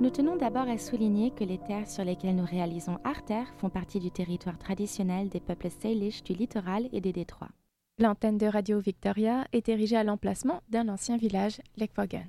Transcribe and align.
Nous 0.00 0.08
tenons 0.08 0.36
d'abord 0.36 0.66
à 0.66 0.78
souligner 0.78 1.30
que 1.30 1.44
les 1.44 1.58
terres 1.58 1.86
sur 1.86 2.04
lesquelles 2.04 2.34
nous 2.34 2.46
réalisons 2.46 2.96
Arter 3.04 3.42
font 3.58 3.68
partie 3.68 4.00
du 4.00 4.10
territoire 4.10 4.58
traditionnel 4.58 5.28
des 5.28 5.40
peuples 5.40 5.68
Salish 5.68 6.22
du 6.22 6.32
littoral 6.32 6.88
et 6.92 7.02
des 7.02 7.12
détroits. 7.12 7.50
L'antenne 7.98 8.38
de 8.38 8.46
Radio 8.46 8.80
Victoria 8.80 9.46
est 9.52 9.68
érigée 9.68 9.98
à 9.98 10.04
l'emplacement 10.04 10.62
d'un 10.70 10.88
ancien 10.88 11.18
village, 11.18 11.60
Lekfogen. 11.76 12.26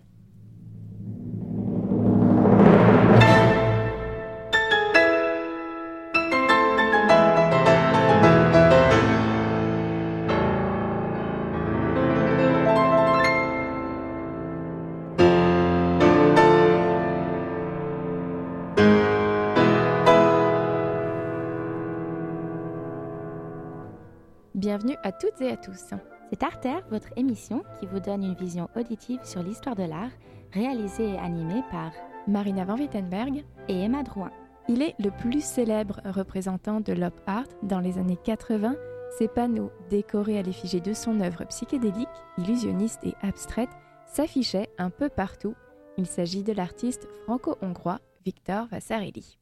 Bienvenue 24.61 24.95
à 25.01 25.11
toutes 25.11 25.41
et 25.41 25.49
à 25.49 25.57
tous. 25.57 25.95
C'est 26.29 26.43
Arter, 26.43 26.81
votre 26.91 27.07
émission 27.15 27.63
qui 27.79 27.87
vous 27.87 27.99
donne 27.99 28.23
une 28.23 28.35
vision 28.35 28.69
auditive 28.75 29.19
sur 29.23 29.41
l'histoire 29.41 29.75
de 29.75 29.81
l'art, 29.81 30.11
réalisée 30.53 31.13
et 31.13 31.17
animée 31.17 31.63
par 31.71 31.91
Marina 32.27 32.63
Van 32.63 32.77
Wittenberg 32.77 33.43
et 33.69 33.79
Emma 33.81 34.03
Drouin. 34.03 34.29
Il 34.69 34.83
est 34.83 34.93
le 34.99 35.09
plus 35.09 35.43
célèbre 35.43 35.99
représentant 36.05 36.79
de 36.79 36.93
l'op 36.93 37.19
art 37.25 37.47
dans 37.63 37.79
les 37.79 37.97
années 37.97 38.19
80. 38.23 38.75
Ses 39.17 39.27
panneaux, 39.29 39.71
décorés 39.89 40.37
à 40.37 40.43
l'effigie 40.43 40.79
de 40.79 40.93
son 40.93 41.21
œuvre 41.21 41.43
psychédélique, 41.45 42.07
illusionniste 42.37 43.03
et 43.03 43.15
abstraite, 43.23 43.71
s'affichaient 44.05 44.69
un 44.77 44.91
peu 44.91 45.09
partout. 45.09 45.55
Il 45.97 46.05
s'agit 46.05 46.43
de 46.43 46.53
l'artiste 46.53 47.07
franco-hongrois 47.23 47.99
Victor 48.23 48.67
Vasarely. 48.67 49.39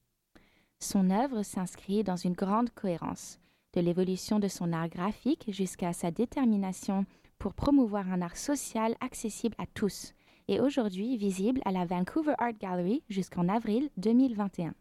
Son 0.80 1.10
œuvre 1.10 1.44
s'inscrit 1.44 2.06
dans 2.06 2.16
une 2.16 2.32
grande 2.32 2.70
cohérence 2.70 3.42
de 3.74 3.82
l'évolution 3.82 4.40
de 4.40 4.48
son 4.48 4.74
art 4.74 4.90
graphique 4.90 5.46
jusqu'à 5.48 5.94
sa 5.94 6.12
détermination 6.12 7.06
pour 7.38 7.54
promouvoir 7.54 8.12
un 8.12 8.22
art 8.22 8.38
social 8.38 8.96
accessible 9.00 9.56
à 9.58 9.66
tous 9.68 10.14
et 10.48 10.60
aujourd'hui 10.60 11.16
visible 11.18 11.62
à 11.66 11.72
la 11.72 11.86
Vancouver 11.86 12.34
Art 12.40 12.58
Gallery 12.60 13.04
jusqu'en 13.08 13.48
avril 13.48 13.90
2021. 13.98 14.74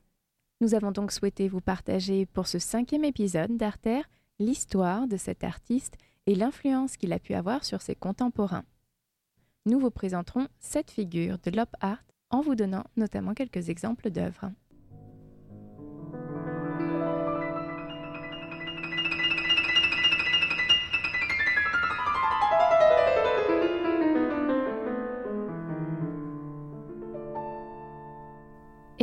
Nous 0.61 0.75
avons 0.75 0.91
donc 0.91 1.13
souhaité 1.13 1.47
vous 1.47 1.61
partager 1.61 2.27
pour 2.27 2.47
ce 2.47 2.59
cinquième 2.59 3.05
épisode 3.05 3.57
d'Arter 3.57 4.01
l'histoire 4.39 5.07
de 5.07 5.17
cet 5.17 5.45
artiste 5.45 5.97
et 6.27 6.35
l'influence 6.35 6.97
qu'il 6.97 7.13
a 7.13 7.19
pu 7.19 7.35
avoir 7.35 7.65
sur 7.65 7.83
ses 7.83 7.95
contemporains. 7.95 8.65
Nous 9.67 9.79
vous 9.79 9.91
présenterons 9.91 10.49
cette 10.59 10.91
figure 10.91 11.39
de 11.39 11.51
l'op 11.51 11.71
art 11.81 12.03
en 12.31 12.41
vous 12.41 12.55
donnant 12.55 12.85
notamment 12.97 13.35
quelques 13.35 13.69
exemples 13.69 14.11
d'œuvres. 14.11 14.51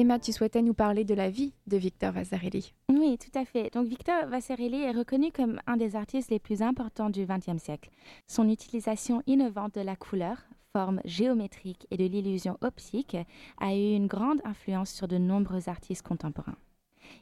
Emma, 0.06 0.20
tu 0.20 0.32
souhaitais 0.32 0.62
nous 0.62 0.76
parler 0.76 1.04
de 1.04 1.16
la 1.16 1.32
vie 1.32 1.52
de 1.66 1.78
Victor 1.78 2.12
Vasarely. 2.12 2.76
Oui, 2.90 3.18
tout 3.18 3.40
à 3.40 3.44
fait. 3.44 3.74
Donc 3.74 3.88
Victor 3.88 4.28
Vasarely 4.28 4.84
est 4.84 4.92
reconnu 4.92 5.32
comme 5.32 5.60
un 5.66 5.78
des 5.78 5.96
artistes 5.96 6.30
les 6.30 6.38
plus 6.38 6.62
importants 6.62 7.10
du 7.10 7.26
XXe 7.26 7.58
siècle. 7.58 7.90
Son 8.28 8.48
utilisation 8.48 9.24
innovante 9.26 9.74
de 9.74 9.82
la 9.82 9.96
couleur, 9.96 10.38
forme 10.74 11.02
géométrique 11.06 11.88
et 11.90 11.98
de 11.98 12.06
l'illusion 12.06 12.56
optique 12.62 13.18
a 13.60 13.76
eu 13.76 13.96
une 13.96 14.06
grande 14.06 14.42
influence 14.44 14.92
sur 14.92 15.08
de 15.08 15.18
nombreux 15.18 15.70
artistes 15.70 16.06
contemporains. 16.06 16.60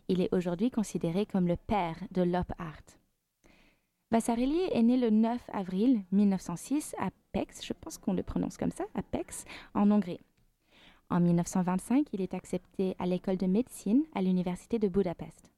Il 0.09 0.19
est 0.19 0.34
aujourd'hui 0.34 0.69
considéré 0.69 1.25
comme 1.25 1.47
le 1.47 1.56
père 1.56 1.96
de 2.12 2.24
l'op 2.24 2.52
art. 2.58 2.84
Vasarely 4.12 4.59
est 4.74 4.84
né 4.84 4.97
le 4.97 5.09
9 5.09 5.40
avril 5.53 6.02
1906 6.12 6.96
à 7.00 7.12
Pécs, 7.31 7.63
je 7.63 7.72
pense 7.72 7.97
qu'on 7.97 8.13
le 8.13 8.24
prononce 8.24 8.58
comme 8.58 8.72
ça, 8.72 8.84
à 8.94 9.02
Pécs, 9.02 9.46
en 9.74 9.90
Hongrie. 9.90 10.19
En 11.09 11.19
1925, 11.19 12.08
il 12.14 12.22
est 12.22 12.34
accepté 12.34 12.96
à 13.00 13.06
l'école 13.06 13.38
de 13.38 13.46
médecine 13.46 14.03
à 14.16 14.22
l'université 14.22 14.80
de 14.80 14.88
Budapest. 14.88 15.52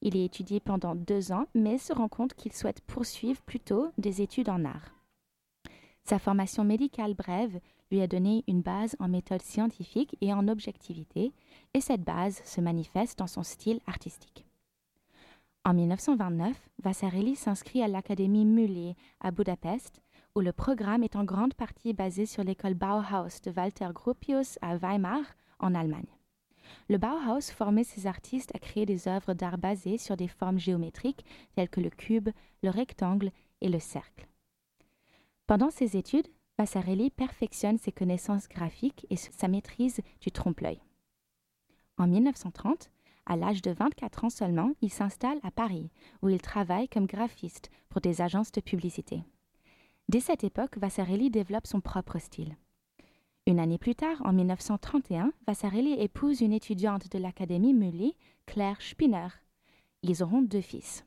Il 0.00 0.16
y 0.16 0.24
étudie 0.24 0.60
pendant 0.60 0.94
deux 0.94 1.32
ans, 1.32 1.46
mais 1.54 1.78
se 1.78 1.92
rend 1.92 2.08
compte 2.08 2.34
qu'il 2.34 2.52
souhaite 2.52 2.80
poursuivre 2.82 3.40
plutôt 3.42 3.88
des 3.98 4.22
études 4.22 4.50
en 4.50 4.64
art. 4.64 4.94
Sa 6.04 6.18
formation 6.18 6.64
médicale 6.64 7.14
brève 7.14 7.58
lui 7.90 8.02
a 8.02 8.06
donné 8.06 8.44
une 8.46 8.60
base 8.60 8.96
en 8.98 9.08
méthode 9.08 9.42
scientifique 9.42 10.16
et 10.20 10.32
en 10.34 10.48
objectivité, 10.48 11.32
et 11.72 11.80
cette 11.80 12.02
base 12.02 12.42
se 12.44 12.60
manifeste 12.60 13.18
dans 13.18 13.26
son 13.26 13.42
style 13.42 13.80
artistique. 13.86 14.44
En 15.64 15.72
1929, 15.72 16.54
Vasarely 16.82 17.36
s'inscrit 17.36 17.82
à 17.82 17.88
l'Académie 17.88 18.44
Muller 18.44 18.96
à 19.20 19.30
Budapest 19.30 20.02
où 20.34 20.40
le 20.40 20.52
programme 20.52 21.04
est 21.04 21.16
en 21.16 21.24
grande 21.24 21.54
partie 21.54 21.92
basé 21.92 22.26
sur 22.26 22.42
l'école 22.42 22.74
Bauhaus 22.74 23.40
de 23.44 23.52
Walter 23.56 23.88
Gropius 23.94 24.58
à 24.62 24.76
Weimar, 24.76 25.22
en 25.60 25.74
Allemagne. 25.74 26.18
Le 26.88 26.98
Bauhaus 26.98 27.52
formait 27.52 27.84
ses 27.84 28.06
artistes 28.06 28.50
à 28.54 28.58
créer 28.58 28.84
des 28.84 29.06
œuvres 29.06 29.34
d'art 29.34 29.58
basées 29.58 29.98
sur 29.98 30.16
des 30.16 30.26
formes 30.26 30.58
géométriques 30.58 31.24
telles 31.54 31.68
que 31.68 31.80
le 31.80 31.90
cube, 31.90 32.30
le 32.62 32.70
rectangle 32.70 33.30
et 33.60 33.68
le 33.68 33.78
cercle. 33.78 34.26
Pendant 35.46 35.70
ses 35.70 35.96
études, 35.96 36.28
Vasarely 36.58 37.10
perfectionne 37.10 37.78
ses 37.78 37.92
connaissances 37.92 38.48
graphiques 38.48 39.06
et 39.10 39.16
sa 39.16 39.48
maîtrise 39.48 40.00
du 40.20 40.32
trompe-l'œil. 40.32 40.80
En 41.96 42.06
1930, 42.08 42.90
à 43.26 43.36
l'âge 43.36 43.62
de 43.62 43.70
24 43.70 44.24
ans 44.24 44.30
seulement, 44.30 44.72
il 44.80 44.90
s'installe 44.90 45.38
à 45.42 45.50
Paris, 45.50 45.90
où 46.22 46.28
il 46.28 46.40
travaille 46.40 46.88
comme 46.88 47.06
graphiste 47.06 47.70
pour 47.88 48.00
des 48.00 48.20
agences 48.20 48.52
de 48.52 48.60
publicité. 48.60 49.22
Dès 50.08 50.20
cette 50.20 50.44
époque, 50.44 50.76
Vasarely 50.78 51.30
développe 51.30 51.66
son 51.66 51.80
propre 51.80 52.18
style. 52.18 52.56
Une 53.46 53.58
année 53.58 53.78
plus 53.78 53.94
tard, 53.94 54.22
en 54.24 54.32
1931, 54.32 55.32
Vasarely 55.46 56.00
épouse 56.00 56.40
une 56.40 56.52
étudiante 56.52 57.10
de 57.10 57.18
l'Académie 57.18 57.74
Mully, 57.74 58.16
Claire 58.46 58.80
Spinner. 58.80 59.28
Ils 60.02 60.22
auront 60.22 60.42
deux 60.42 60.60
fils. 60.60 61.04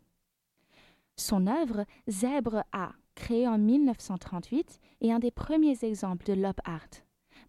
Son 1.16 1.48
œuvre 1.48 1.86
Zèbre 2.08 2.64
A, 2.72 2.92
créée 3.16 3.48
en 3.48 3.58
1938, 3.58 4.80
est 5.02 5.12
un 5.12 5.20
des 5.20 5.32
premiers 5.32 5.84
exemples 5.84 6.26
de 6.26 6.34
l'op 6.34 6.60
art. 6.64 6.90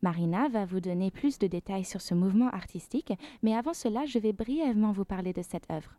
Marina 0.01 0.49
va 0.49 0.65
vous 0.65 0.81
donner 0.81 1.11
plus 1.11 1.39
de 1.39 1.47
détails 1.47 1.85
sur 1.85 2.01
ce 2.01 2.15
mouvement 2.15 2.49
artistique, 2.49 3.13
mais 3.43 3.55
avant 3.55 3.75
cela, 3.75 4.07
je 4.07 4.19
vais 4.19 4.33
brièvement 4.33 4.93
vous 4.93 5.05
parler 5.05 5.33
de 5.33 5.43
cette 5.43 5.71
œuvre. 5.71 5.99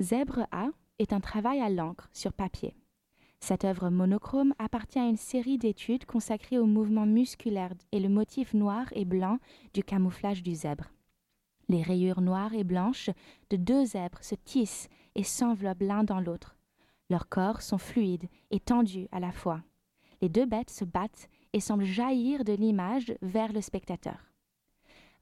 Zèbre 0.00 0.46
A 0.52 0.68
est 0.98 1.12
un 1.12 1.20
travail 1.20 1.60
à 1.60 1.70
l'encre 1.70 2.08
sur 2.12 2.32
papier. 2.32 2.74
Cette 3.40 3.64
œuvre 3.64 3.88
monochrome 3.88 4.54
appartient 4.58 4.98
à 4.98 5.08
une 5.08 5.16
série 5.16 5.58
d'études 5.58 6.04
consacrées 6.04 6.58
au 6.58 6.66
mouvement 6.66 7.06
musculaire 7.06 7.72
et 7.92 8.00
le 8.00 8.08
motif 8.08 8.52
noir 8.52 8.86
et 8.92 9.04
blanc 9.04 9.38
du 9.74 9.82
camouflage 9.82 10.42
du 10.42 10.54
zèbre. 10.54 10.90
Les 11.68 11.82
rayures 11.82 12.20
noires 12.20 12.54
et 12.54 12.64
blanches 12.64 13.10
de 13.50 13.56
deux 13.56 13.84
zèbres 13.84 14.22
se 14.22 14.34
tissent 14.34 14.88
et 15.14 15.22
s'enveloppent 15.22 15.82
l'un 15.82 16.04
dans 16.04 16.20
l'autre. 16.20 16.56
Leurs 17.10 17.28
corps 17.28 17.62
sont 17.62 17.78
fluides 17.78 18.28
et 18.50 18.60
tendus 18.60 19.08
à 19.12 19.20
la 19.20 19.32
fois. 19.32 19.62
Les 20.20 20.28
deux 20.28 20.46
bêtes 20.46 20.70
se 20.70 20.84
battent 20.84 21.28
et 21.52 21.60
semblent 21.60 21.84
jaillir 21.84 22.44
de 22.44 22.52
l'image 22.52 23.14
vers 23.22 23.52
le 23.52 23.60
spectateur. 23.60 24.18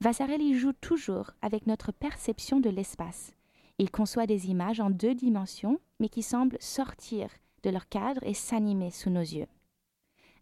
Vasarely 0.00 0.54
joue 0.54 0.72
toujours 0.72 1.30
avec 1.42 1.66
notre 1.66 1.92
perception 1.92 2.60
de 2.60 2.70
l'espace. 2.70 3.32
Il 3.78 3.90
conçoit 3.90 4.26
des 4.26 4.48
images 4.48 4.80
en 4.80 4.90
deux 4.90 5.14
dimensions, 5.14 5.80
mais 6.00 6.08
qui 6.08 6.22
semblent 6.22 6.58
sortir 6.60 7.28
de 7.66 7.70
leur 7.70 7.88
cadre 7.88 8.22
et 8.24 8.32
s'animer 8.32 8.92
sous 8.92 9.10
nos 9.10 9.20
yeux. 9.20 9.48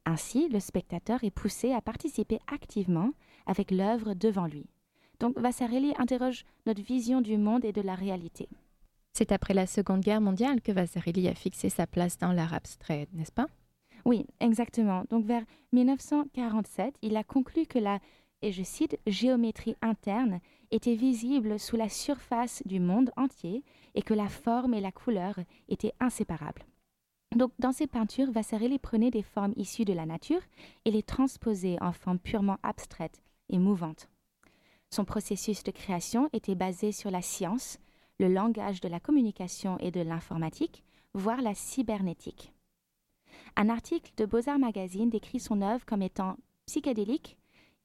Ainsi, 0.04 0.48
le 0.50 0.60
spectateur 0.60 1.24
est 1.24 1.30
poussé 1.30 1.72
à 1.72 1.80
participer 1.80 2.38
activement 2.52 3.12
avec 3.46 3.70
l'œuvre 3.70 4.12
devant 4.12 4.46
lui. 4.46 4.66
Donc 5.20 5.38
Vasarely 5.38 5.94
interroge 5.96 6.44
notre 6.66 6.82
vision 6.82 7.22
du 7.22 7.38
monde 7.38 7.64
et 7.64 7.72
de 7.72 7.80
la 7.80 7.94
réalité. 7.94 8.48
C'est 9.14 9.32
après 9.32 9.54
la 9.54 9.66
Seconde 9.66 10.02
Guerre 10.02 10.20
mondiale 10.20 10.60
que 10.60 10.72
Vasarely 10.72 11.28
a 11.28 11.34
fixé 11.34 11.70
sa 11.70 11.86
place 11.86 12.18
dans 12.18 12.32
l'art 12.32 12.52
abstrait, 12.52 13.08
n'est-ce 13.14 13.32
pas? 13.32 13.46
Oui, 14.04 14.26
exactement. 14.40 15.04
Donc 15.08 15.24
vers 15.24 15.44
1947, 15.72 16.96
il 17.00 17.16
a 17.16 17.24
conclu 17.24 17.64
que 17.64 17.78
la, 17.78 18.00
et 18.42 18.52
je 18.52 18.62
cite, 18.62 18.98
géométrie 19.06 19.76
interne 19.80 20.40
était 20.70 20.96
visible 20.96 21.58
sous 21.58 21.76
la 21.76 21.88
surface 21.88 22.62
du 22.66 22.80
monde 22.80 23.12
entier 23.16 23.62
et 23.94 24.02
que 24.02 24.12
la 24.12 24.28
forme 24.28 24.74
et 24.74 24.82
la 24.82 24.92
couleur 24.92 25.38
étaient 25.68 25.94
inséparables. 26.00 26.66
Donc, 27.34 27.52
dans 27.58 27.72
ses 27.72 27.86
peintures, 27.86 28.30
Vasarely 28.30 28.78
prenait 28.78 29.10
des 29.10 29.22
formes 29.22 29.54
issues 29.56 29.84
de 29.84 29.92
la 29.92 30.06
nature 30.06 30.40
et 30.84 30.90
les 30.90 31.02
transposait 31.02 31.80
en 31.80 31.92
formes 31.92 32.18
purement 32.18 32.58
abstraites 32.62 33.22
et 33.48 33.58
mouvantes. 33.58 34.08
Son 34.90 35.04
processus 35.04 35.64
de 35.64 35.72
création 35.72 36.30
était 36.32 36.54
basé 36.54 36.92
sur 36.92 37.10
la 37.10 37.22
science, 37.22 37.78
le 38.20 38.28
langage 38.28 38.80
de 38.80 38.88
la 38.88 39.00
communication 39.00 39.76
et 39.78 39.90
de 39.90 40.00
l'informatique, 40.00 40.84
voire 41.14 41.42
la 41.42 41.54
cybernétique. 41.54 42.52
Un 43.56 43.68
article 43.68 44.12
de 44.16 44.26
Beaux-Arts 44.26 44.60
Magazine 44.60 45.10
décrit 45.10 45.40
son 45.40 45.62
œuvre 45.62 45.84
comme 45.84 46.02
étant 46.02 46.36
psychédélique, 46.66 47.36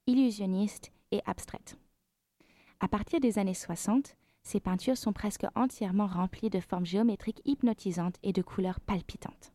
illusionniste 0.06 0.92
et 1.10 1.20
abstraite. 1.26 1.76
À 2.78 2.86
partir 2.86 3.20
des 3.20 3.38
années 3.38 3.54
60, 3.54 4.16
ses 4.42 4.60
peintures 4.60 4.96
sont 4.96 5.12
presque 5.12 5.46
entièrement 5.54 6.06
remplies 6.06 6.50
de 6.50 6.60
formes 6.60 6.86
géométriques 6.86 7.42
hypnotisantes 7.44 8.16
et 8.22 8.32
de 8.32 8.42
couleurs 8.42 8.80
palpitantes. 8.80 9.52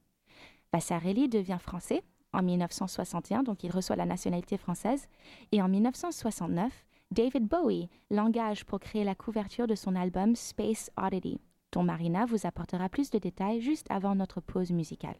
Vasarely 0.71 1.29
devient 1.29 1.57
français 1.59 2.03
en 2.33 2.43
1961, 2.43 3.43
donc 3.43 3.63
il 3.63 3.71
reçoit 3.71 3.95
la 3.95 4.05
nationalité 4.05 4.57
française, 4.57 5.07
et 5.51 5.61
en 5.61 5.69
1969, 5.69 6.85
David 7.11 7.47
Bowie 7.47 7.89
l'engage 8.11 8.65
pour 8.65 8.79
créer 8.79 9.03
la 9.03 9.15
couverture 9.15 9.67
de 9.67 9.75
son 9.75 9.95
album 9.95 10.35
Space 10.35 10.91
Oddity, 10.97 11.39
dont 11.71 11.83
Marina 11.83 12.25
vous 12.25 12.45
apportera 12.45 12.89
plus 12.89 13.09
de 13.09 13.19
détails 13.19 13.61
juste 13.61 13.89
avant 13.89 14.15
notre 14.15 14.41
pause 14.41 14.71
musicale. 14.71 15.17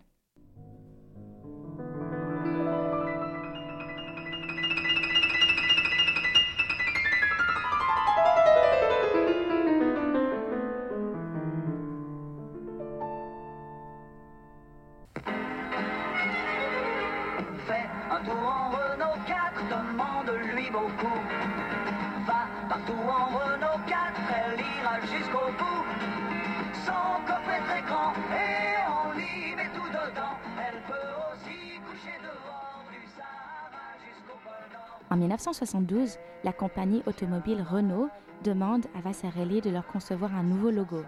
En 35.11 35.17
1972, 35.17 36.17
la 36.43 36.51
compagnie 36.51 37.03
automobile 37.05 37.61
Renault 37.61 38.09
demande 38.43 38.85
à 38.95 39.01
Vasarely 39.01 39.61
de 39.61 39.69
leur 39.69 39.85
concevoir 39.85 40.35
un 40.35 40.43
nouveau 40.43 40.71
logo. 40.71 41.03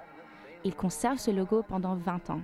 Il 0.64 0.76
conserve 0.76 1.18
ce 1.18 1.32
logo 1.32 1.64
pendant 1.64 1.96
20 1.96 2.30
ans. 2.30 2.42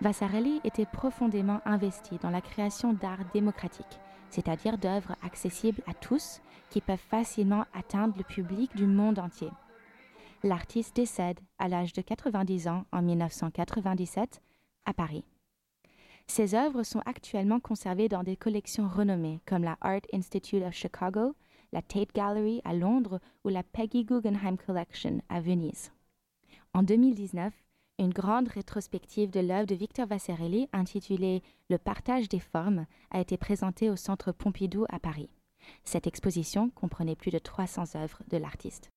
Vasarely 0.00 0.60
était 0.64 0.86
profondément 0.86 1.60
investi 1.64 2.18
dans 2.18 2.30
la 2.30 2.40
création 2.40 2.92
d'art 2.92 3.24
démocratique, 3.32 4.00
c'est-à-dire 4.30 4.78
d'œuvres 4.78 5.14
accessibles 5.24 5.82
à 5.86 5.94
tous 5.94 6.42
qui 6.70 6.80
peuvent 6.80 6.98
facilement 6.98 7.64
atteindre 7.72 8.14
le 8.18 8.24
public 8.24 8.74
du 8.76 8.86
monde 8.86 9.18
entier. 9.18 9.50
L'artiste 10.42 10.96
décède 10.96 11.40
à 11.58 11.68
l'âge 11.68 11.92
de 11.92 12.02
90 12.02 12.68
ans 12.68 12.84
en 12.92 13.00
1997 13.00 14.42
à 14.84 14.92
Paris. 14.92 15.24
Ses 16.26 16.54
œuvres 16.54 16.82
sont 16.82 17.02
actuellement 17.06 17.60
conservées 17.60 18.08
dans 18.08 18.22
des 18.22 18.36
collections 18.36 18.88
renommées 18.88 19.40
comme 19.46 19.62
la 19.62 19.78
Art 19.80 20.02
Institute 20.12 20.62
of 20.62 20.74
Chicago, 20.74 21.34
la 21.72 21.82
Tate 21.82 22.12
Gallery 22.14 22.60
à 22.64 22.74
Londres 22.74 23.20
ou 23.44 23.48
la 23.48 23.62
Peggy 23.62 24.04
Guggenheim 24.04 24.56
Collection 24.56 25.20
à 25.28 25.40
Venise. 25.40 25.92
En 26.74 26.82
2019, 26.82 27.52
une 27.98 28.12
grande 28.12 28.48
rétrospective 28.48 29.30
de 29.30 29.40
l'œuvre 29.40 29.66
de 29.66 29.74
Victor 29.74 30.06
Vasarely 30.06 30.68
intitulée 30.72 31.42
Le 31.70 31.78
partage 31.78 32.28
des 32.28 32.40
formes 32.40 32.86
a 33.10 33.20
été 33.20 33.38
présentée 33.38 33.88
au 33.88 33.96
Centre 33.96 34.32
Pompidou 34.32 34.84
à 34.90 34.98
Paris. 34.98 35.30
Cette 35.84 36.06
exposition 36.06 36.70
comprenait 36.70 37.16
plus 37.16 37.30
de 37.30 37.38
300 37.38 37.96
œuvres 37.96 38.22
de 38.28 38.36
l'artiste. 38.36 38.90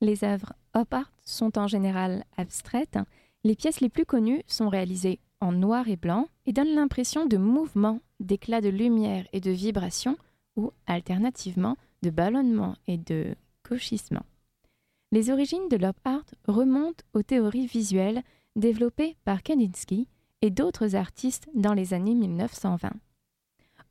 Les 0.00 0.24
œuvres 0.24 0.52
op 0.74 0.94
art 0.94 1.12
sont 1.24 1.58
en 1.58 1.66
général 1.66 2.24
abstraites. 2.36 2.98
Les 3.44 3.56
pièces 3.56 3.80
les 3.80 3.88
plus 3.88 4.06
connues 4.06 4.42
sont 4.46 4.68
réalisées 4.68 5.18
en 5.40 5.52
noir 5.52 5.88
et 5.88 5.96
blanc 5.96 6.26
et 6.46 6.52
donnent 6.52 6.74
l'impression 6.74 7.26
de 7.26 7.36
mouvement, 7.36 8.00
d'éclat 8.20 8.60
de 8.60 8.68
lumière 8.68 9.26
et 9.32 9.40
de 9.40 9.50
vibration, 9.50 10.16
ou 10.56 10.72
alternativement 10.86 11.76
de 12.02 12.10
ballonnement 12.10 12.74
et 12.86 12.96
de 12.96 13.34
gauchissement. 13.68 14.24
Les 15.12 15.30
origines 15.30 15.68
de 15.70 15.76
l'op 15.76 15.96
art 16.04 16.24
remontent 16.46 17.04
aux 17.14 17.22
théories 17.22 17.66
visuelles 17.66 18.22
développées 18.56 19.16
par 19.24 19.42
Kandinsky 19.42 20.08
et 20.42 20.50
d'autres 20.50 20.96
artistes 20.96 21.48
dans 21.54 21.74
les 21.74 21.94
années 21.94 22.14
1920. 22.14 22.92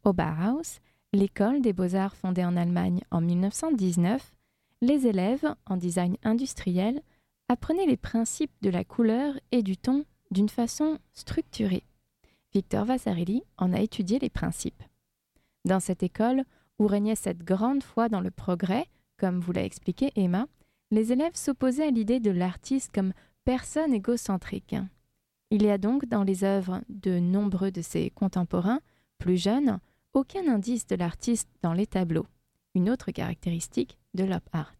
Au 0.03 0.13
Bauhaus, 0.13 0.79
l'école 1.13 1.61
des 1.61 1.73
beaux-arts 1.73 2.15
fondée 2.15 2.45
en 2.45 2.55
Allemagne 2.55 3.01
en 3.11 3.21
1919, 3.21 4.33
les 4.81 5.07
élèves, 5.07 5.55
en 5.65 5.77
design 5.77 6.17
industriel, 6.23 7.01
apprenaient 7.49 7.85
les 7.85 7.97
principes 7.97 8.51
de 8.61 8.69
la 8.69 8.83
couleur 8.83 9.33
et 9.51 9.63
du 9.63 9.77
ton 9.77 10.05
d'une 10.31 10.49
façon 10.49 10.99
structurée. 11.13 11.83
Victor 12.53 12.85
Vasarely 12.85 13.43
en 13.57 13.73
a 13.73 13.79
étudié 13.79 14.19
les 14.19 14.29
principes. 14.29 14.83
Dans 15.65 15.79
cette 15.79 16.03
école, 16.03 16.43
où 16.79 16.87
régnait 16.87 17.15
cette 17.15 17.43
grande 17.43 17.83
foi 17.83 18.09
dans 18.09 18.21
le 18.21 18.31
progrès, 18.31 18.85
comme 19.17 19.39
vous 19.39 19.51
l'a 19.51 19.63
expliqué 19.63 20.11
Emma, 20.15 20.47
les 20.91 21.11
élèves 21.11 21.35
s'opposaient 21.35 21.87
à 21.87 21.91
l'idée 21.91 22.19
de 22.19 22.31
l'artiste 22.31 22.91
comme 22.93 23.13
personne 23.45 23.93
égocentrique. 23.93 24.75
Il 25.49 25.63
y 25.63 25.69
a 25.69 25.77
donc 25.77 26.05
dans 26.05 26.23
les 26.23 26.43
œuvres 26.43 26.81
de 26.89 27.19
nombreux 27.19 27.71
de 27.71 27.81
ses 27.81 28.09
contemporains, 28.11 28.81
plus 29.17 29.37
jeunes, 29.37 29.79
aucun 30.13 30.47
indice 30.47 30.87
de 30.87 30.95
l'artiste 30.95 31.49
dans 31.61 31.73
les 31.73 31.87
tableaux, 31.87 32.27
une 32.75 32.89
autre 32.89 33.11
caractéristique 33.11 33.97
de 34.13 34.23
l'op 34.23 34.43
art. 34.51 34.75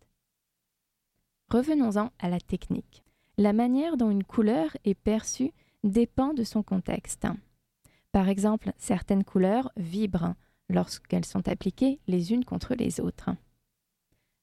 Revenons-en 1.50 2.12
à 2.20 2.30
la 2.30 2.40
technique. 2.40 3.04
La 3.38 3.54
manière 3.54 3.98
dont 3.98 4.10
une 4.10 4.24
couleur 4.24 4.76
est 4.84 4.96
perçue 4.96 5.52
dépend 5.84 6.34
de 6.34 6.44
son 6.44 6.64
contexte. 6.64 7.28
Par 8.12 8.30
exemple, 8.30 8.74
certaines 8.78 9.24
couleurs 9.24 9.72
vibrent 9.78 10.34
lorsqu'elles 10.70 11.26
sont 11.26 11.48
appliquées 11.48 12.00
les 12.08 12.34
unes 12.34 12.46
contre 12.46 12.76
les 12.76 13.00
autres. 13.00 13.30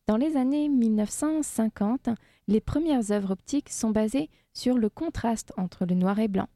Dans 0.06 0.16
les 0.16 0.36
années 0.36 0.68
1950, 0.68 2.10
les 2.46 2.60
premières 2.60 3.10
œuvres 3.10 3.32
optiques 3.32 3.70
sont 3.70 3.90
basées 3.90 4.30
sur 4.52 4.76
le 4.76 4.88
contraste 4.88 5.52
entre 5.56 5.86
le 5.86 5.94
noir 5.94 6.18
et 6.18 6.28
blanc. 6.28 6.48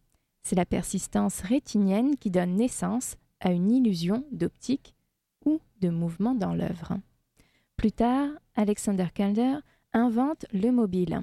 C'est 0.42 0.56
la 0.56 0.66
persistance 0.66 1.40
rétinienne 1.40 2.16
qui 2.16 2.30
donne 2.30 2.56
naissance 2.56 3.16
à 3.40 3.52
une 3.52 3.70
illusion 3.70 4.24
d'optique 4.32 4.94
ou 5.44 5.60
de 5.80 5.88
mouvement 5.88 6.34
dans 6.34 6.54
l'œuvre. 6.54 6.98
Plus 7.78 7.92
tard, 7.92 8.30
Alexander 8.56 9.06
Calder 9.14 9.58
invente 9.92 10.46
le 10.52 10.72
mobile. 10.72 11.22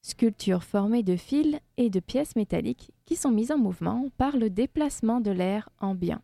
Sculpture 0.00 0.64
formée 0.64 1.02
de 1.02 1.16
fils 1.16 1.60
et 1.76 1.90
de 1.90 2.00
pièces 2.00 2.34
métalliques 2.34 2.92
qui 3.04 3.14
sont 3.14 3.30
mises 3.30 3.52
en 3.52 3.58
mouvement 3.58 4.08
par 4.16 4.38
le 4.38 4.48
déplacement 4.48 5.20
de 5.20 5.30
l'air 5.30 5.68
ambiant. 5.78 6.22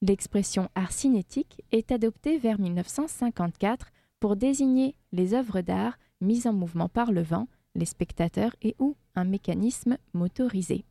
L'expression 0.00 0.70
art 0.74 0.92
cinétique 0.92 1.60
est 1.70 1.92
adoptée 1.92 2.38
vers 2.38 2.58
1954 2.58 3.88
pour 4.20 4.36
désigner 4.36 4.96
les 5.12 5.34
œuvres 5.34 5.60
d'art 5.60 5.98
mises 6.22 6.46
en 6.46 6.54
mouvement 6.54 6.88
par 6.88 7.12
le 7.12 7.22
vent, 7.22 7.48
les 7.74 7.84
spectateurs 7.84 8.56
et 8.62 8.74
ou 8.78 8.96
un 9.14 9.24
mécanisme 9.24 9.98
motorisé. 10.14 10.86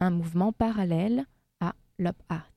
Un 0.00 0.10
mouvement 0.10 0.52
parallèle 0.52 1.24
à 1.60 1.74
l'op 1.98 2.22
art. 2.28 2.50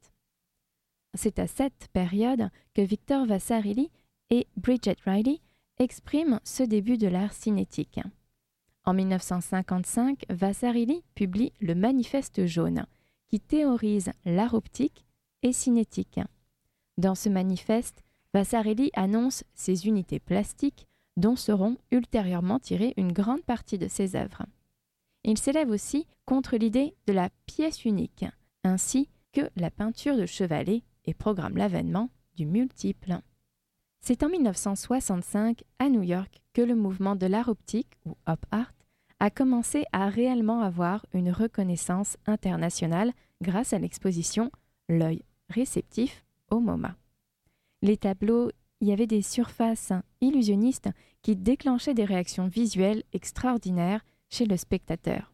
C'est 1.13 1.39
à 1.39 1.47
cette 1.47 1.87
période 1.93 2.49
que 2.73 2.81
Victor 2.81 3.25
Vasarely 3.25 3.89
et 4.29 4.47
Bridget 4.57 4.97
Riley 5.05 5.39
expriment 5.79 6.39
ce 6.43 6.63
début 6.63 6.97
de 6.97 7.07
l'art 7.07 7.33
cinétique. 7.33 7.99
En 8.85 8.93
1955, 8.93 10.25
Vasarely 10.29 11.03
publie 11.13 11.51
le 11.59 11.75
Manifeste 11.75 12.45
jaune, 12.45 12.85
qui 13.27 13.39
théorise 13.39 14.11
l'art 14.25 14.53
optique 14.53 15.05
et 15.43 15.51
cinétique. 15.51 16.19
Dans 16.97 17.15
ce 17.15 17.29
manifeste, 17.29 18.03
Vasarely 18.33 18.89
annonce 18.93 19.43
ses 19.53 19.87
unités 19.87 20.19
plastiques 20.19 20.87
dont 21.17 21.35
seront 21.35 21.77
ultérieurement 21.91 22.59
tirées 22.59 22.93
une 22.97 23.11
grande 23.11 23.43
partie 23.43 23.77
de 23.77 23.87
ses 23.87 24.15
œuvres. 24.15 24.45
Il 25.23 25.37
s'élève 25.37 25.69
aussi 25.69 26.07
contre 26.25 26.55
l'idée 26.57 26.95
de 27.07 27.13
la 27.13 27.29
pièce 27.45 27.85
unique, 27.85 28.25
ainsi 28.63 29.09
que 29.33 29.49
la 29.55 29.71
peinture 29.71 30.15
de 30.15 30.25
chevalet 30.25 30.83
et 31.05 31.13
programme 31.13 31.57
l'avènement 31.57 32.09
du 32.35 32.45
multiple. 32.45 33.19
C'est 34.01 34.23
en 34.23 34.29
1965, 34.29 35.63
à 35.79 35.89
New 35.89 36.03
York, 36.03 36.41
que 36.53 36.61
le 36.61 36.75
mouvement 36.75 37.15
de 37.15 37.25
l'art 37.25 37.49
optique, 37.49 37.93
ou 38.05 38.15
Op 38.25 38.45
Art, 38.51 38.73
a 39.19 39.29
commencé 39.29 39.83
à 39.91 40.09
réellement 40.09 40.61
avoir 40.61 41.05
une 41.13 41.31
reconnaissance 41.31 42.17
internationale 42.25 43.13
grâce 43.41 43.73
à 43.73 43.79
l'exposition 43.79 44.51
L'œil 44.89 45.23
réceptif 45.49 46.23
au 46.49 46.59
MoMA. 46.59 46.95
Les 47.81 47.97
tableaux 47.97 48.51
y 48.81 48.91
avaient 48.91 49.07
des 49.07 49.21
surfaces 49.21 49.91
illusionnistes 50.21 50.89
qui 51.21 51.35
déclenchaient 51.35 51.93
des 51.93 52.05
réactions 52.05 52.47
visuelles 52.47 53.03
extraordinaires 53.13 54.05
chez 54.29 54.45
le 54.45 54.57
spectateur. 54.57 55.33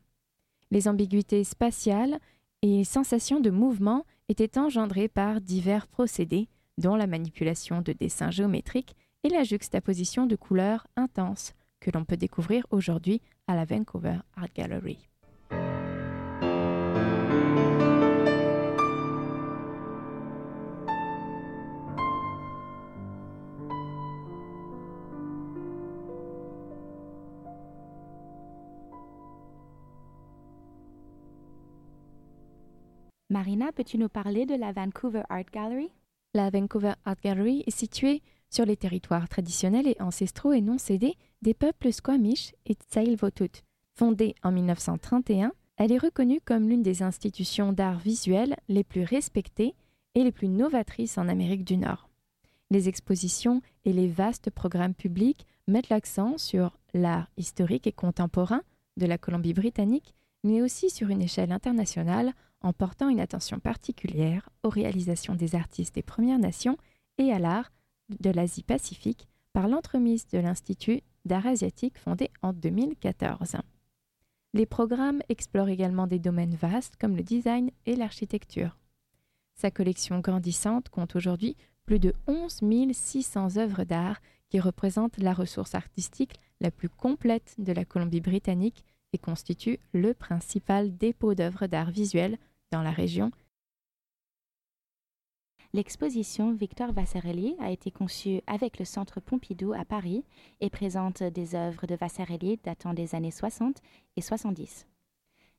Les 0.72 0.88
ambiguïtés 0.88 1.44
spatiales 1.44 2.20
et 2.62 2.84
sensations 2.84 3.40
de 3.40 3.50
mouvement 3.50 4.06
étaient 4.30 4.58
engendrées 4.58 5.08
par 5.08 5.42
divers 5.42 5.88
procédés 5.88 6.48
dont 6.78 6.96
la 6.96 7.08
manipulation 7.08 7.82
de 7.82 7.94
dessins 7.94 8.32
géométriques 8.32 8.96
et 9.24 9.30
la 9.30 9.44
juxtaposition 9.44 10.26
de 10.26 10.36
couleurs 10.36 10.88
intenses 10.96 11.54
que 11.80 11.92
l'on 11.92 12.06
peut 12.06 12.18
découvrir 12.18 12.66
aujourd'hui 12.72 13.22
à 13.48 13.56
la 13.56 13.66
Vancouver 13.66 14.18
Art 14.36 14.54
Gallery. 14.56 15.10
Marina, 33.30 33.72
peux-tu 33.72 33.98
nous 33.98 34.10
parler 34.10 34.46
de 34.46 34.54
la 34.54 34.72
Vancouver 34.72 35.24
Art 35.28 35.50
Gallery? 35.52 35.92
La 36.36 36.50
Vancouver 36.50 36.94
Art 37.06 37.18
Gallery 37.24 37.64
est 37.68 37.78
située 37.78 38.24
sur 38.50 38.66
les 38.66 38.76
territoires 38.76 39.30
traditionnels 39.30 39.88
et 39.88 39.96
ancestraux 40.00 40.52
et 40.52 40.62
non 40.62 40.80
cédés 40.80 41.16
des 41.44 41.54
peuples 41.54 41.94
Squamish 41.94 42.54
et 42.66 42.74
Tsleil-Waututh. 42.74 43.64
Fondée 43.94 44.34
en 44.42 44.52
1931, 44.52 45.54
elle 45.78 45.92
est 45.92 46.00
reconnue 46.00 46.42
comme 46.44 46.68
l'une 46.68 46.82
des 46.82 47.04
institutions 47.04 47.72
d'art 47.72 48.00
visuel 48.00 48.56
les 48.68 48.84
plus 48.84 49.04
respectées 49.04 49.76
et 50.16 50.24
les 50.24 50.32
plus 50.32 50.48
novatrices 50.48 51.20
en 51.20 51.28
Amérique 51.28 51.66
du 51.66 51.78
Nord. 51.78 52.10
Les 52.72 52.90
expositions 52.90 53.62
et 53.86 53.94
les 53.94 54.08
vastes 54.08 54.50
programmes 54.50 54.96
publics 54.96 55.46
mettent 55.68 55.90
l'accent 55.90 56.40
sur 56.40 56.80
l'art 56.96 57.30
historique 57.38 57.86
et 57.86 57.92
contemporain 57.92 58.64
de 58.98 59.06
la 59.06 59.20
Colombie-Britannique, 59.20 60.16
mais 60.44 60.64
aussi 60.64 60.90
sur 60.90 61.10
une 61.10 61.22
échelle 61.22 61.52
internationale 61.52 62.34
en 62.64 62.74
portant 62.74 63.10
une 63.10 63.20
attention 63.20 63.60
particulière 63.60 64.50
aux 64.64 64.70
réalisations 64.70 65.36
des 65.36 65.56
artistes 65.56 65.96
des 65.96 66.02
Premières 66.02 66.40
Nations 66.40 66.78
et 67.18 67.32
à 67.32 67.40
l'art 67.40 67.72
de 68.20 68.30
l'Asie-Pacifique 68.30 69.28
par 69.52 69.68
l'entremise 69.68 70.28
de 70.28 70.40
l'Institut 70.40 71.02
d'art 71.26 71.46
asiatique 71.46 72.00
fondé 72.00 72.32
en 72.42 72.54
2014. 72.54 73.58
Les 74.54 74.66
programmes 74.66 75.22
explorent 75.30 75.70
également 75.70 76.08
des 76.08 76.20
domaines 76.20 76.56
vastes 76.56 76.96
comme 77.00 77.16
le 77.16 77.24
design 77.24 77.72
et 77.86 77.96
l'architecture. 77.96 78.78
Sa 79.56 79.72
collection 79.72 80.20
grandissante 80.20 80.90
compte 80.90 81.16
aujourd'hui 81.16 81.56
plus 81.86 82.00
de 82.00 82.14
11 82.28 82.62
600 82.92 83.58
œuvres 83.58 83.84
d'art 83.84 84.22
qui 84.50 84.60
représentent 84.60 85.18
la 85.18 85.34
ressource 85.34 85.76
artistique 85.76 86.36
la 86.62 86.72
plus 86.72 86.90
complète 86.90 87.56
de 87.58 87.74
la 87.74 87.86
Colombie-Britannique 87.86 88.86
et 89.12 89.18
constituent 89.18 89.80
le 89.94 90.14
principal 90.14 90.96
dépôt 90.98 91.36
d'œuvres 91.36 91.68
d'art 91.68 91.92
visuel 91.92 92.38
la 92.82 92.92
région. 92.92 93.32
L'exposition 95.76 96.54
Victor 96.54 96.92
Vassarelli 96.92 97.56
a 97.60 97.72
été 97.72 97.90
conçue 97.90 98.42
avec 98.46 98.78
le 98.78 98.86
Centre 98.86 99.20
Pompidou 99.20 99.74
à 99.74 99.86
Paris 99.86 100.24
et 100.62 100.70
présente 100.70 101.24
des 101.24 101.56
œuvres 101.56 101.88
de 101.88 101.96
Vassarelli 101.96 102.60
datant 102.64 102.94
des 102.94 103.16
années 103.16 103.32
60 103.32 103.82
et 104.16 104.22
70. 104.22 104.86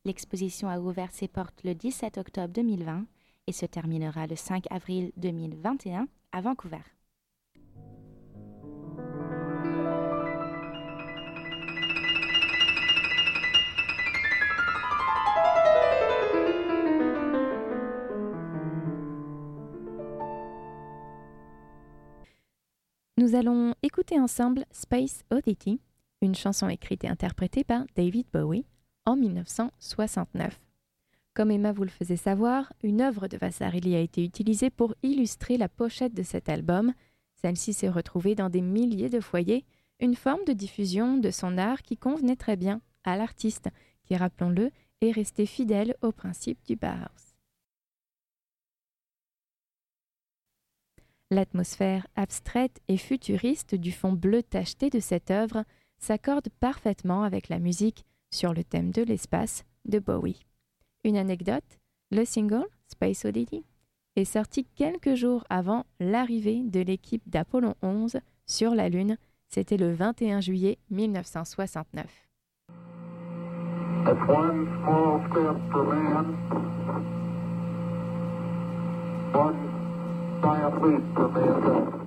L'exposition 0.05 0.69
a 0.69 0.79
ouvert 0.79 1.11
ses 1.11 1.27
portes 1.27 1.65
le 1.65 1.75
17 1.75 2.19
octobre 2.19 2.53
2020 2.53 3.07
et 3.49 3.53
se 3.53 3.67
terminera 3.67 4.29
le 4.29 4.37
5 4.37 4.67
avril 4.71 5.11
2021 5.17 6.07
à 6.31 6.41
Vancouver. 6.41 6.94
Nous 23.25 23.37
allons 23.37 23.75
écouter 23.83 24.21
ensemble 24.21 24.67
Space 24.71 25.25
Oddity, 25.31 25.81
une 26.21 26.35
chanson 26.35 26.69
écrite 26.69 27.05
et 27.05 27.09
interprétée 27.09 27.65
par 27.65 27.87
David 27.97 28.27
Bowie 28.31 28.67
en 29.07 29.17
1969. 29.17 30.61
Comme 31.33 31.51
Emma 31.51 31.73
vous 31.73 31.85
le 31.85 31.89
faisait 31.89 32.19
savoir, 32.19 32.71
une 32.83 33.01
œuvre 33.01 33.27
de 33.27 33.39
Vasarely 33.39 33.95
a 33.95 34.01
été 34.01 34.23
utilisée 34.23 34.69
pour 34.69 34.95
illustrer 35.03 35.57
la 35.57 35.71
pochette 35.71 36.13
de 36.13 36.23
cet 36.23 36.51
album. 36.51 36.93
Celle-ci 37.41 37.73
s'est 37.73 37.89
retrouvée 37.89 38.35
dans 38.35 38.51
des 38.51 38.61
milliers 38.61 39.09
de 39.09 39.21
foyers, 39.21 39.65
une 40.01 40.17
forme 40.17 40.45
de 40.47 40.53
diffusion 40.53 41.17
de 41.17 41.31
son 41.31 41.57
art 41.57 41.81
qui 41.81 41.97
convenait 41.97 42.37
très 42.37 42.57
bien 42.57 42.83
à 43.05 43.17
l'artiste, 43.17 43.71
qui, 44.05 44.17
rappelons-le, 44.17 44.71
est 45.01 45.13
resté 45.13 45.47
fidèle 45.47 45.97
au 46.03 46.13
principe 46.13 46.59
du 46.67 46.77
Bauhaus. 46.77 47.24
L'atmosphère 51.31 52.07
abstraite 52.17 52.81
et 52.89 52.97
futuriste 52.97 53.75
du 53.75 53.93
fond 53.93 54.13
bleu 54.13 54.43
tacheté 54.43 54.91
de 54.91 55.01
cette 55.01 55.31
œuvre 55.31 55.65
s'accorde 55.99 56.49
parfaitement 56.61 57.23
avec 57.23 57.49
la 57.49 57.59
musique 57.59 58.05
sur 58.31 58.53
le 58.53 58.63
thème 58.65 58.91
de 58.91 59.03
l'espace 59.03 59.65
de 59.85 59.99
Bowie. 59.99 60.45
Une 61.05 61.17
anecdote, 61.17 61.79
le 62.11 62.25
single 62.25 62.67
Space 62.89 63.25
Oddity 63.25 63.65
est 64.17 64.25
sorti 64.25 64.65
quelques 64.77 65.15
jours 65.15 65.45
avant 65.51 65.85
l'arrivée 65.99 66.63
de 66.63 66.81
l'équipe 66.81 67.23
d'Apollon 67.27 67.75
11 67.83 68.19
sur 68.47 68.75
la 68.75 68.89
Lune. 68.89 69.17
C'était 69.49 69.77
le 69.77 69.93
21 69.93 70.41
juillet 70.41 70.79
1969. 70.91 72.07
I 80.47 80.61
am 80.61 80.79
to 81.15 81.29
be 81.29 81.41
assessed. 81.41 82.05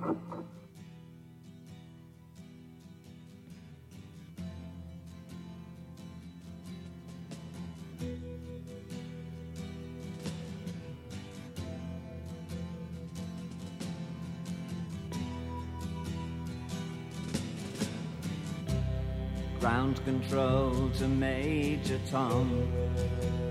Ground 19.58 20.04
control 20.04 20.90
to 20.98 21.08
Major 21.08 21.98
Tom. 22.08 23.47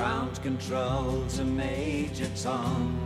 Ground 0.00 0.40
control 0.42 1.26
to 1.36 1.44
Major 1.44 2.30
Tom. 2.34 2.98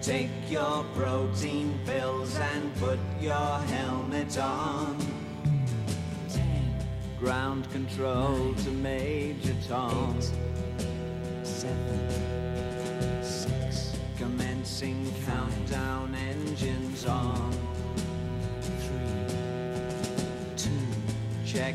Take 0.00 0.30
your 0.48 0.84
protein 0.94 1.78
pills 1.84 2.34
and 2.38 2.74
put 2.76 2.98
your 3.20 3.58
helmet 3.74 4.38
on. 4.38 4.96
Ground 7.18 7.70
control 7.72 8.38
Nine. 8.38 8.54
to 8.54 8.70
Major 8.70 9.56
Tom. 9.68 10.16
Eight. 10.16 11.46
Seven. 11.46 13.22
Six. 13.22 13.98
Commencing 14.16 15.12
countdown 15.26 16.14
engines 16.14 17.04
on. 17.04 17.52
check 21.44 21.74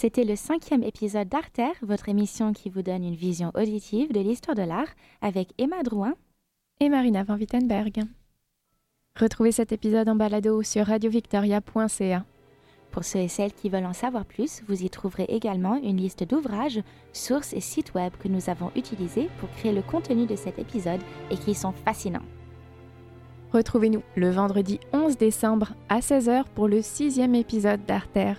C'était 0.00 0.24
le 0.24 0.34
cinquième 0.34 0.82
épisode 0.82 1.28
d'Arter, 1.28 1.72
votre 1.82 2.08
émission 2.08 2.54
qui 2.54 2.70
vous 2.70 2.80
donne 2.80 3.04
une 3.04 3.14
vision 3.14 3.52
auditive 3.54 4.10
de 4.14 4.20
l'histoire 4.20 4.56
de 4.56 4.62
l'art 4.62 4.88
avec 5.20 5.50
Emma 5.58 5.82
Drouin. 5.82 6.14
Et 6.80 6.88
Marina 6.88 7.22
Van 7.22 7.36
Wittenberg. 7.36 8.04
Retrouvez 9.20 9.52
cet 9.52 9.72
épisode 9.72 10.08
en 10.08 10.16
balado 10.16 10.62
sur 10.62 10.86
radiovictoria.ca. 10.86 12.24
Pour 12.90 13.04
ceux 13.04 13.18
et 13.18 13.28
celles 13.28 13.52
qui 13.52 13.68
veulent 13.68 13.84
en 13.84 13.92
savoir 13.92 14.24
plus, 14.24 14.62
vous 14.66 14.82
y 14.82 14.88
trouverez 14.88 15.26
également 15.28 15.76
une 15.76 15.98
liste 15.98 16.24
d'ouvrages, 16.24 16.80
sources 17.12 17.52
et 17.52 17.60
sites 17.60 17.92
web 17.92 18.14
que 18.18 18.28
nous 18.28 18.48
avons 18.48 18.72
utilisés 18.76 19.28
pour 19.38 19.50
créer 19.50 19.74
le 19.74 19.82
contenu 19.82 20.24
de 20.24 20.34
cet 20.34 20.58
épisode 20.58 21.02
et 21.30 21.36
qui 21.36 21.54
sont 21.54 21.72
fascinants. 21.72 22.24
Retrouvez-nous 23.52 24.02
le 24.16 24.30
vendredi 24.30 24.80
11 24.94 25.18
décembre 25.18 25.74
à 25.90 26.00
16h 26.00 26.44
pour 26.54 26.68
le 26.68 26.80
sixième 26.80 27.34
épisode 27.34 27.84
d'Arter. 27.84 28.32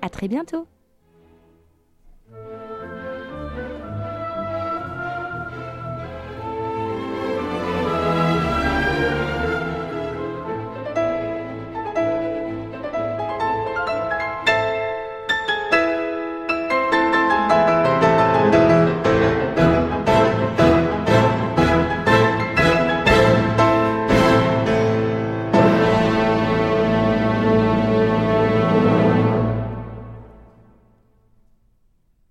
À 0.00 0.10
très 0.10 0.28
bientôt! 0.28 0.68